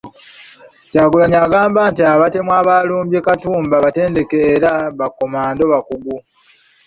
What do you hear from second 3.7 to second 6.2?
batendeke era bakomando bakugu.